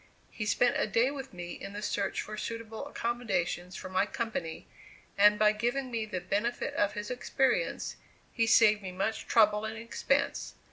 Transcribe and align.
He 0.31 0.47
spent 0.47 0.77
a 0.79 0.87
day 0.87 1.11
with 1.11 1.31
me 1.31 1.51
in 1.51 1.73
the 1.73 1.83
search 1.83 2.21
for 2.23 2.35
suitable 2.35 2.87
accommodations 2.87 3.75
for 3.75 3.87
my 3.87 4.07
company, 4.07 4.65
and 5.15 5.37
by 5.37 5.51
giving 5.51 5.91
me 5.91 6.07
the 6.07 6.19
benefit 6.19 6.73
of 6.73 6.93
his 6.93 7.11
experience, 7.11 7.97
he 8.33 8.47
saved 8.47 8.81
me 8.81 8.91
much 8.91 9.27
trouble 9.27 9.63
and 9.63 9.77
expense. 9.77 10.55